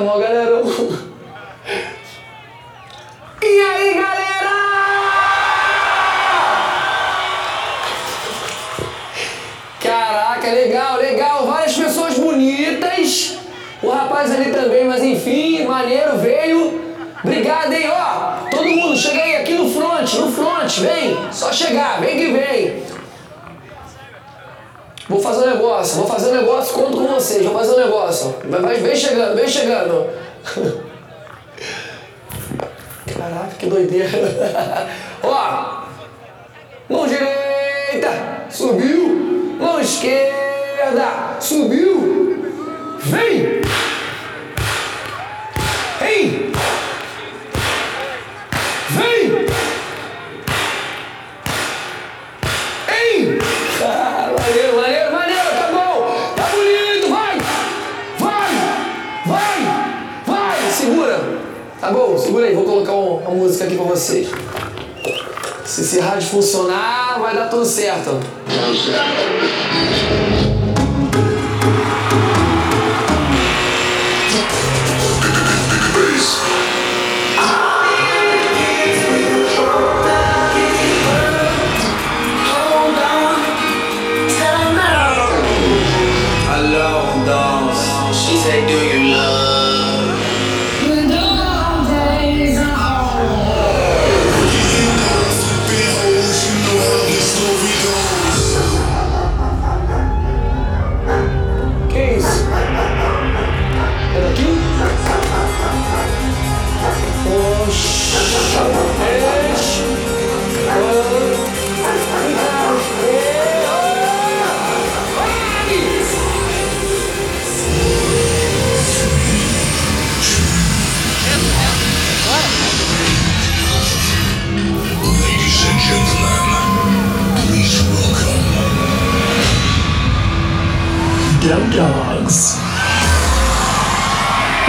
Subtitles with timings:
[0.00, 0.39] Caraca,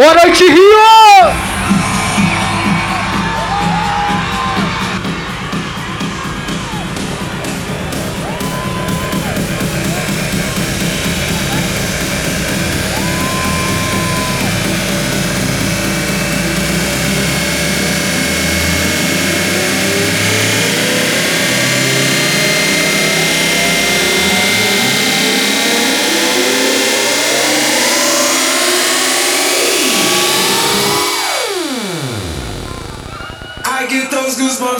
[0.01, 1.50] Boa noite, Rio!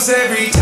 [0.08, 0.61] Every time.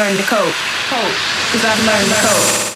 [0.00, 0.54] Learned to cope.
[1.52, 2.69] Cause I've learned to cope.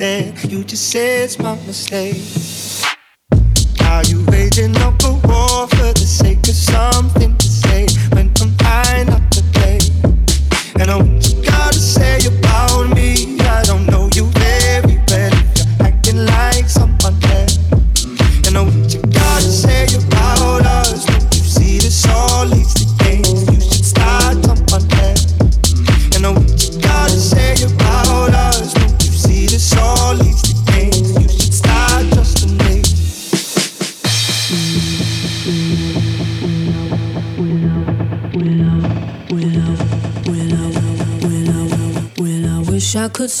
[0.00, 2.41] You just say it's my mistake.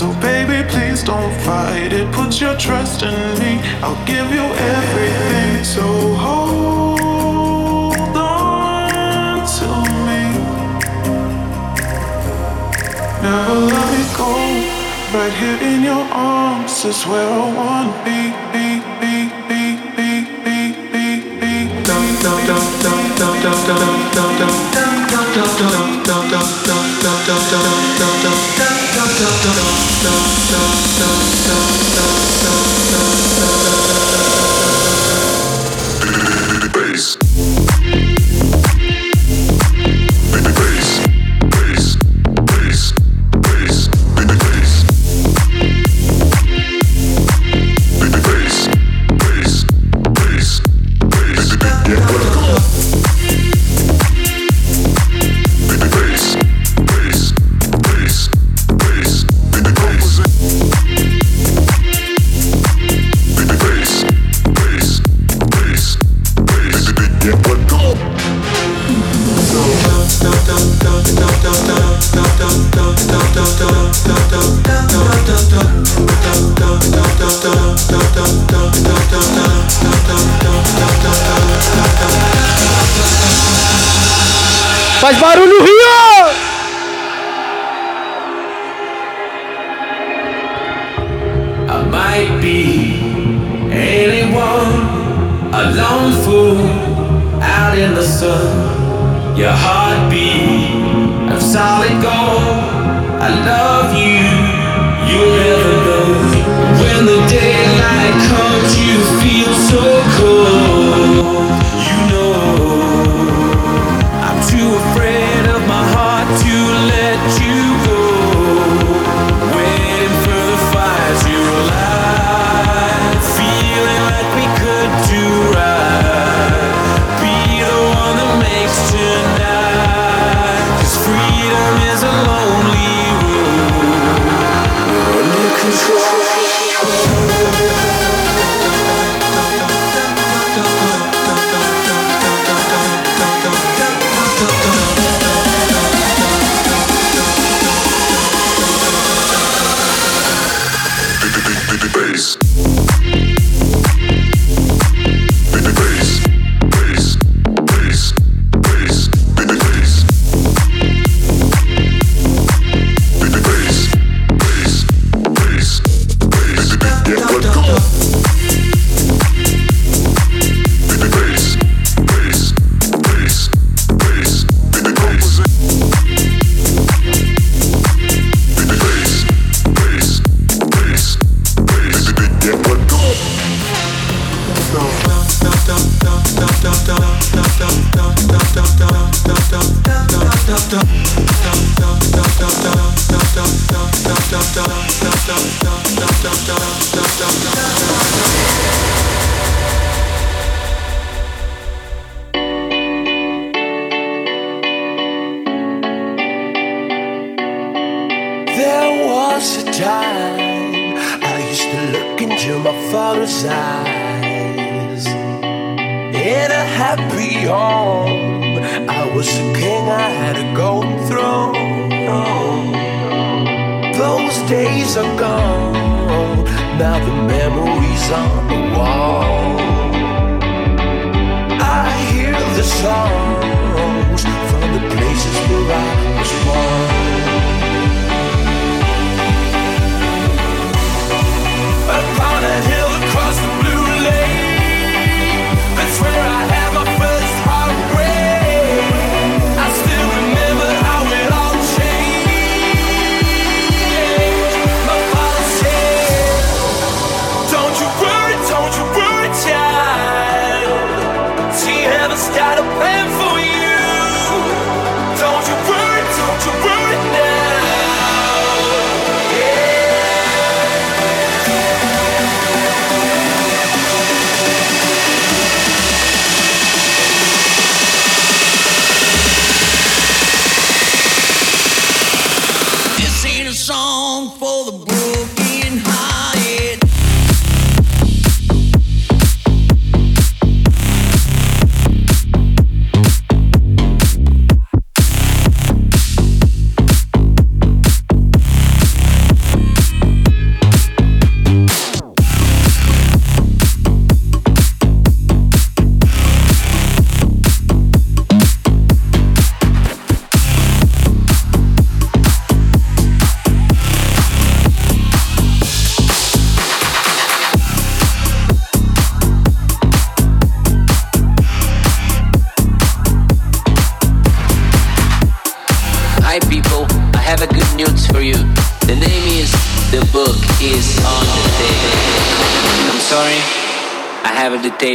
[0.00, 2.10] So baby, please don't fight it.
[2.10, 3.60] Put your trust in me.
[3.84, 5.62] I'll give you everything.
[5.62, 5.82] So
[6.24, 9.68] hold on to
[10.08, 10.22] me.
[13.20, 14.32] Never let me go.
[15.12, 18.32] Right here in your arms is where I wanna be.
[18.54, 21.04] be, be, be, be, be, be, be.
[21.40, 21.52] be.
[21.84, 27.69] dum dum dum dum dum dum dum dum dum dum dum dum dum dum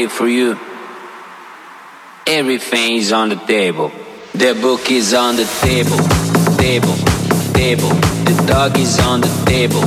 [0.05, 0.57] have for you.
[2.27, 3.91] Everything is on the table.
[4.33, 5.97] The book is on the table.
[6.57, 6.95] Table,
[7.53, 7.93] table.
[8.27, 9.81] The dog is on the table.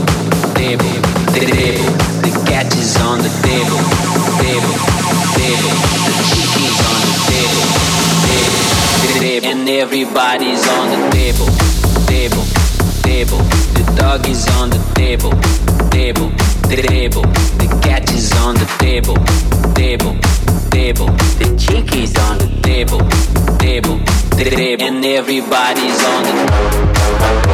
[0.54, 0.94] Table,
[1.34, 1.90] table.
[2.24, 3.80] The cat is on the table.
[4.42, 4.74] Table,
[5.38, 5.74] table.
[6.06, 7.66] The chicken is on the table.
[8.28, 8.58] Table,
[9.20, 9.48] table.
[9.50, 11.48] And everybody's on the table.
[12.06, 12.44] Table,
[13.02, 13.42] table.
[13.76, 15.32] The dog is on the table.
[15.98, 16.30] Table,
[16.62, 17.22] table.
[17.58, 19.16] The cat is on the table.
[19.74, 20.14] Table,
[20.70, 21.06] table.
[21.40, 23.00] The chicken is on the table.
[23.58, 23.98] Table,
[24.30, 24.86] table.
[24.86, 27.48] And everybody's on the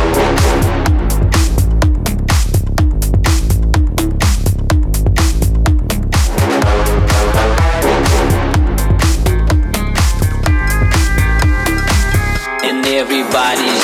[12.62, 13.83] and everybody's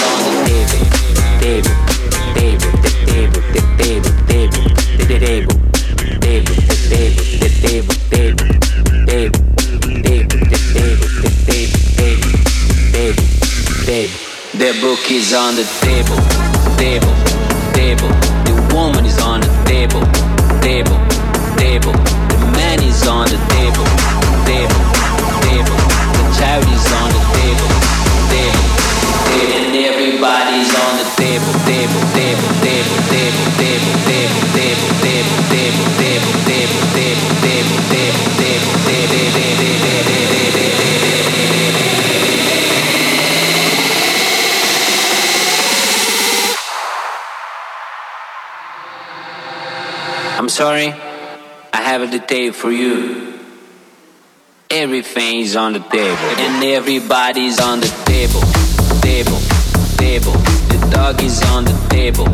[14.70, 16.14] The book is on the table,
[16.78, 17.10] table,
[17.74, 18.06] table.
[18.46, 19.98] The woman is on the table,
[20.62, 20.94] table,
[21.58, 21.90] table.
[22.30, 23.82] The man is on the table,
[24.46, 24.82] table,
[25.42, 25.74] table.
[25.74, 27.70] The child is on the table,
[28.30, 28.62] table,
[29.26, 29.58] table.
[29.58, 34.38] And everybody's on the table, table, table, table, table, table, table, table,
[34.70, 39.69] table, table, table, table, table, table, table, table, table,
[50.60, 50.92] sorry,
[51.72, 53.32] I have a detail for you.
[54.68, 58.44] Everything's on the table, and everybody's on the table,
[59.00, 59.40] table,
[59.96, 60.36] table.
[60.68, 62.28] The dog is on the table,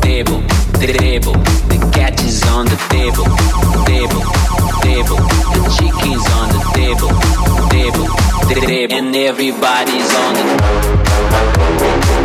[0.00, 0.40] table,
[0.80, 1.34] table.
[1.68, 3.28] The cat is on the table,
[3.92, 4.24] table,
[4.80, 5.20] table.
[5.54, 7.12] The chicken's on the table,
[7.76, 8.06] table,
[8.48, 8.96] table.
[8.96, 10.46] And everybody's on the
[11.86, 12.15] and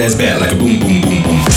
[0.00, 1.49] As bad like a boom, boom, boom, boom.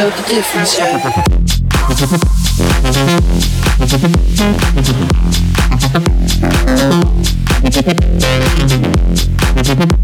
[0.00, 0.78] show the difference,
[9.90, 9.96] yeah.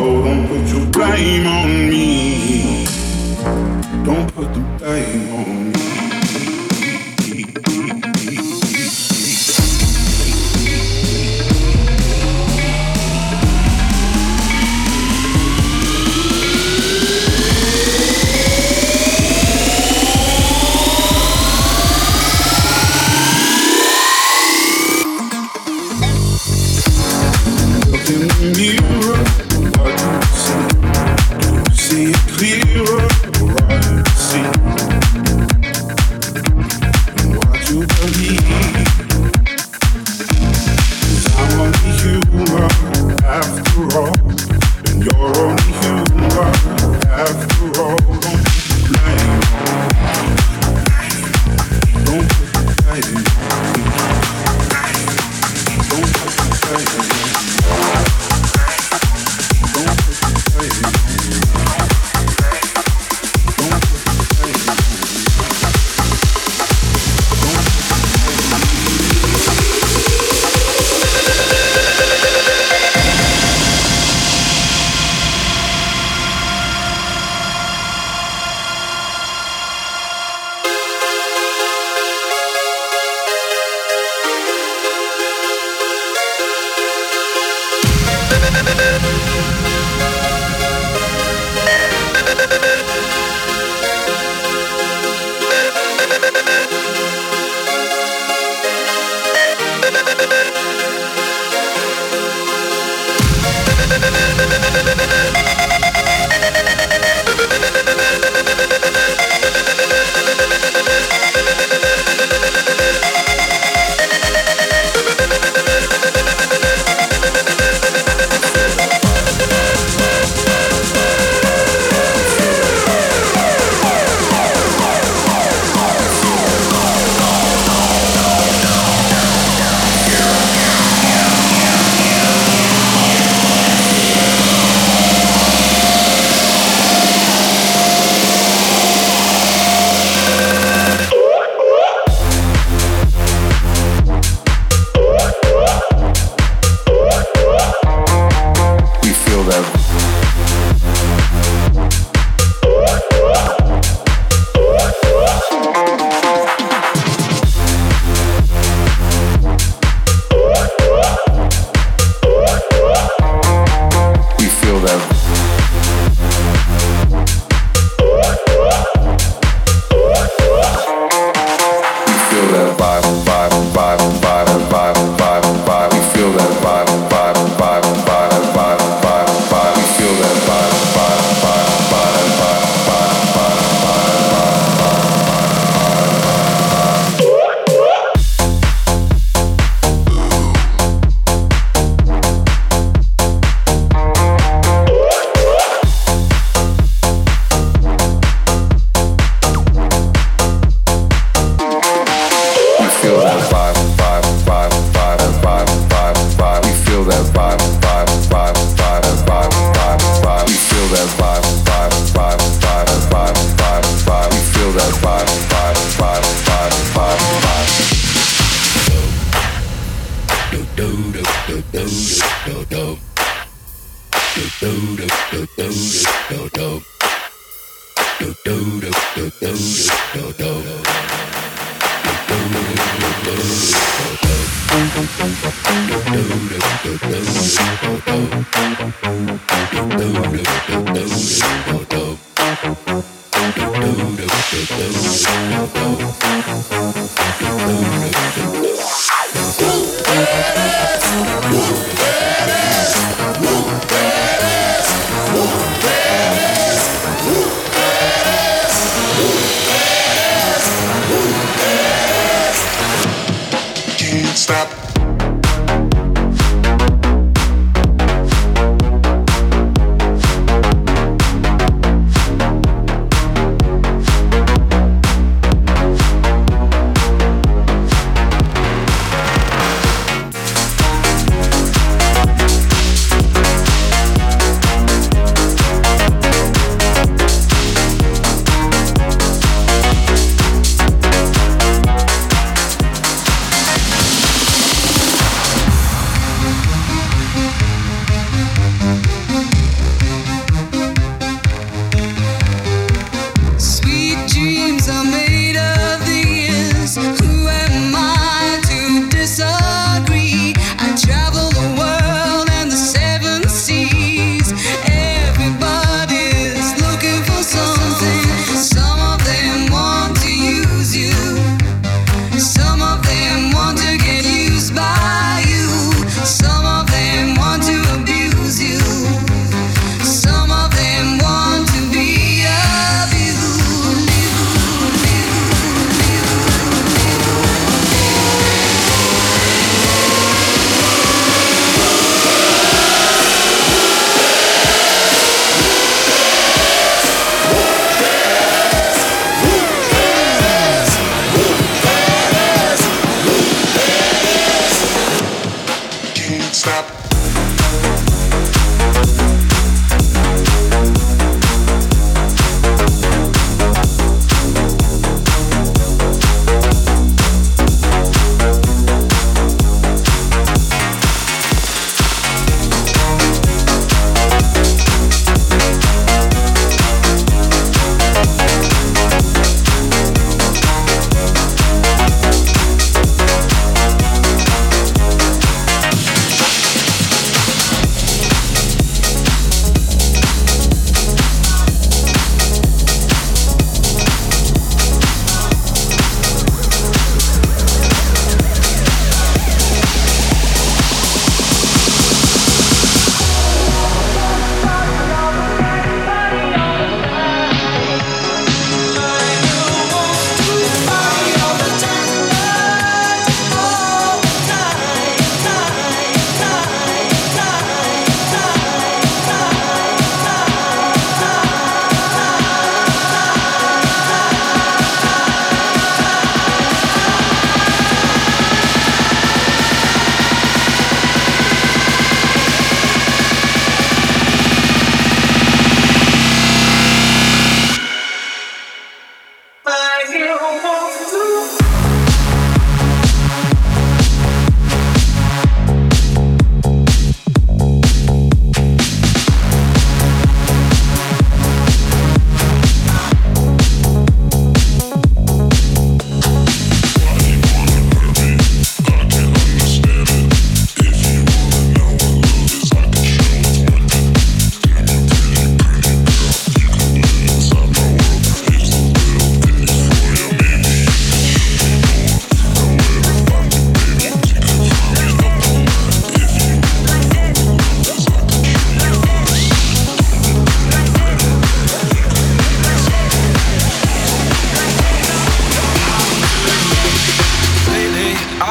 [0.00, 2.29] Don't put your blame on me.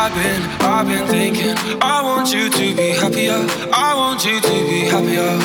[0.09, 1.81] I've been, I've been thinking.
[1.81, 3.45] I want you to be happier.
[3.71, 5.37] I want you to be happier.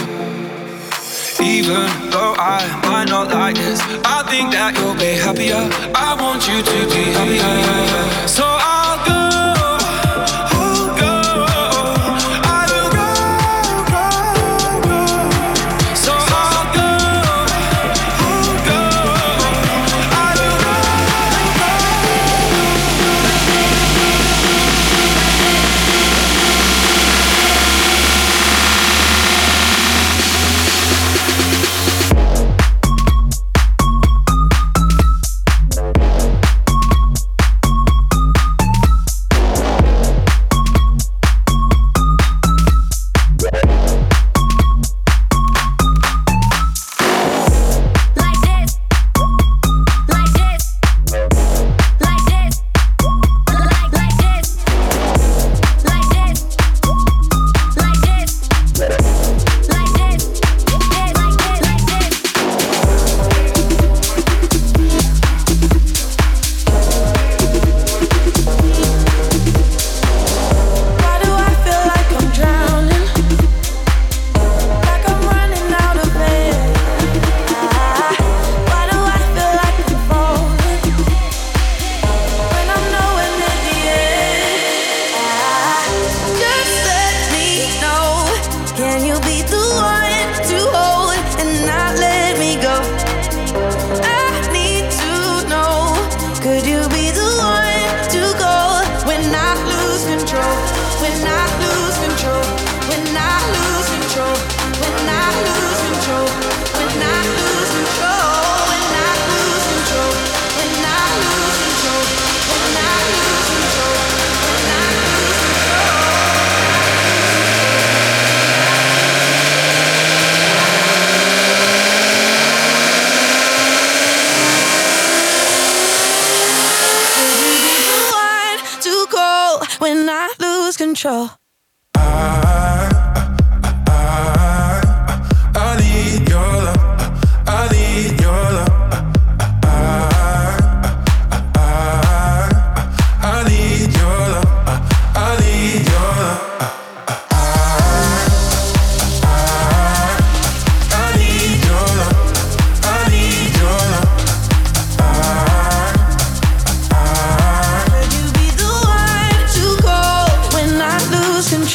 [1.45, 5.69] Even though I might not like this, I think that you'll be happier.
[5.95, 8.27] I want you to be happier.
[8.27, 8.84] So I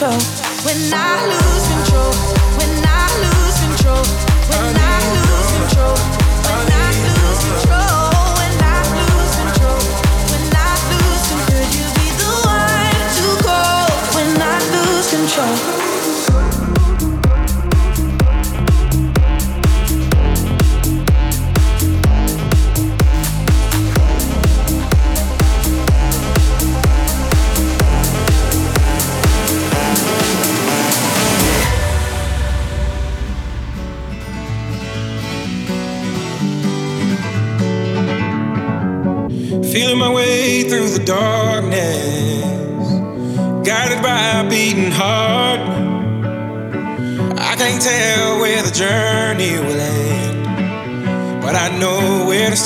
[0.10, 1.69] When I lose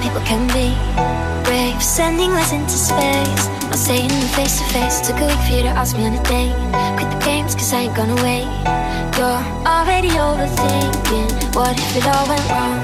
[0.00, 0.72] people can be
[1.44, 1.80] brave.
[1.82, 3.44] Sending letters into space.
[3.70, 5.00] I'm saying them face to face.
[5.06, 6.54] Took a week for you to ask me on a date.
[6.96, 8.48] Quit the games, cause I ain't gonna wait.
[9.16, 11.54] You're already overthinking.
[11.54, 12.80] What if it all went wrong?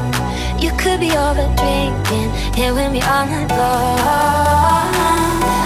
[0.61, 2.31] You could be over drinking.
[2.55, 4.93] Here with me all night long.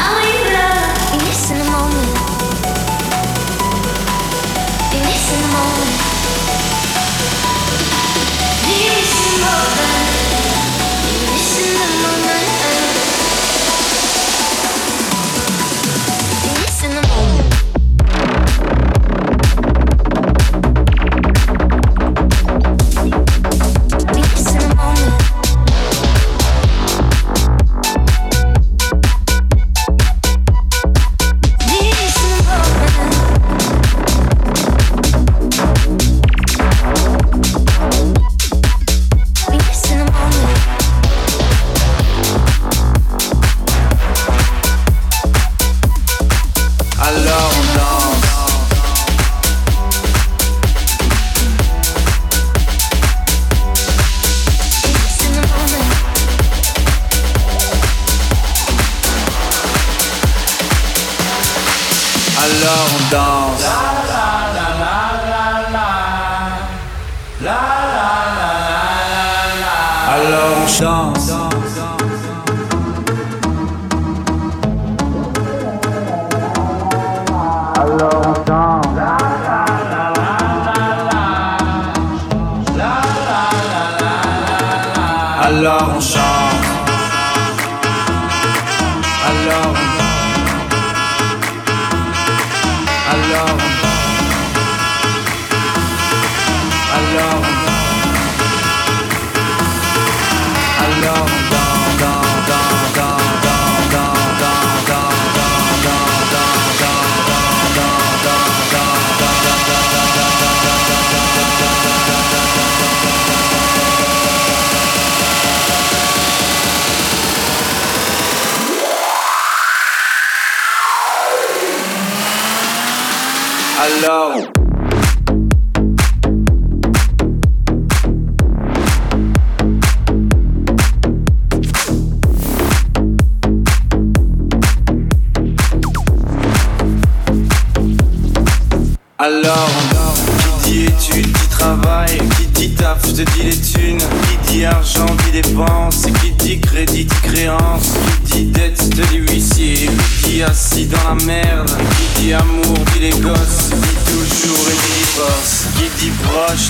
[0.06, 0.94] I need love.
[1.12, 2.12] Be missing the moment.
[4.90, 5.96] Be missing the moment.
[8.66, 10.09] Be missing the moment.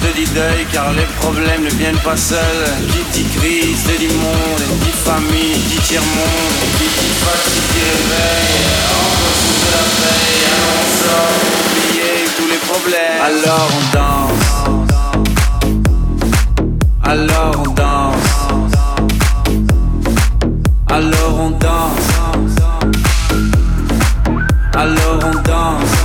[0.00, 4.08] Te dit deuil, car les problèmes ne viennent pas seuls, qui dit crise, te dit
[4.08, 8.54] monde, dit famille, dit tiers-monde, qui dit fatigue, dit réveil,
[8.96, 13.20] encore sous de la veille, alors on sort oublier tous les problèmes.
[13.28, 14.48] Alors on danse.
[17.02, 18.30] Alors on danse.
[20.88, 22.08] Alors on danse.
[24.74, 25.99] Alors on danse.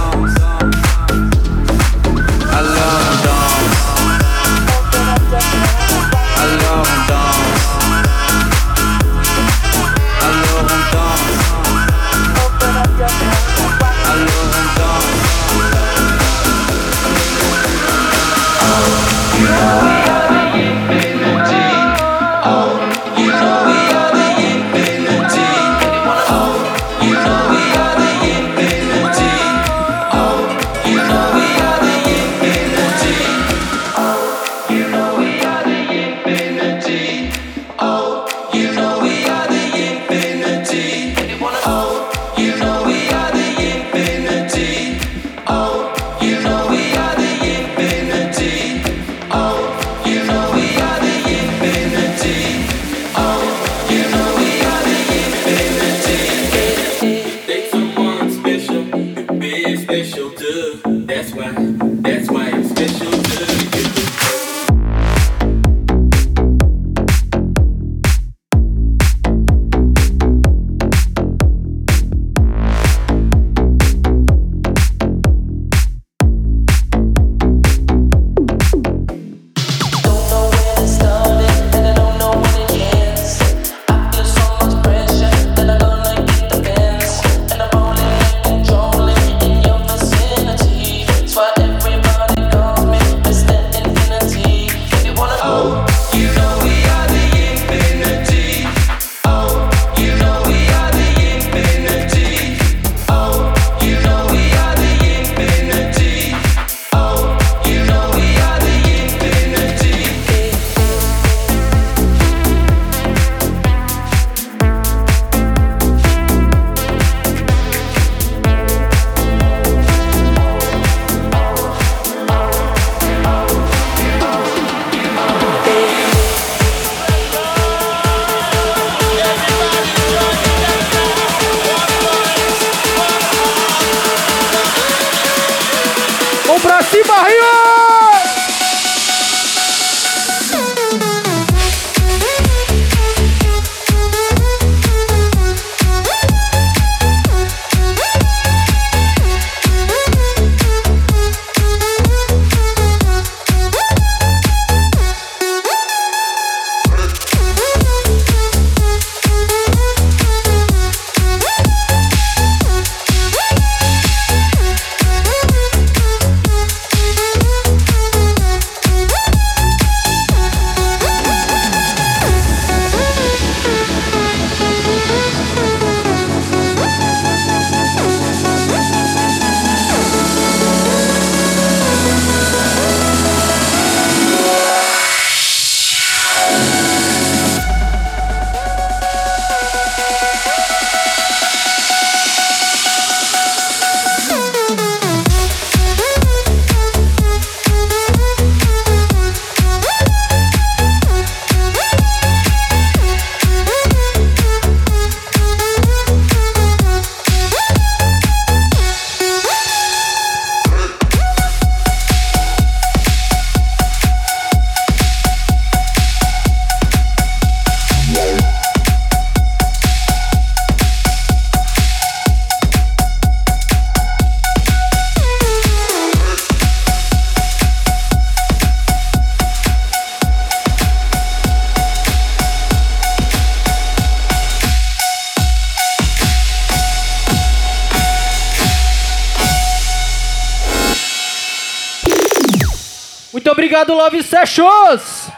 [244.05, 245.31] Love Sessions!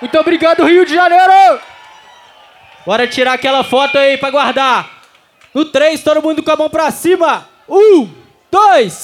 [0.00, 1.60] Muito obrigado, Rio de Janeiro!
[2.86, 4.90] Bora tirar aquela foto aí pra guardar.
[5.52, 7.46] No 3, todo mundo com a mão pra cima.
[7.68, 8.08] Um,
[8.50, 9.03] dois,